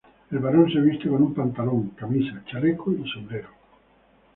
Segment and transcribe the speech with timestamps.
[0.31, 3.49] El varón se viste con un pantalón, camisa, chaleco y sombrero.